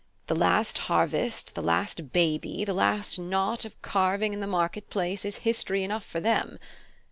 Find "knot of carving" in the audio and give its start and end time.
3.19-4.33